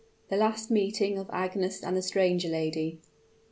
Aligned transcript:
THE 0.29 0.35
LAST 0.35 0.71
MEETING 0.71 1.19
OF 1.19 1.29
AGNES 1.29 1.83
AND 1.83 1.95
THE 1.95 2.01
STRANGER 2.01 2.47
LADY. 2.49 3.01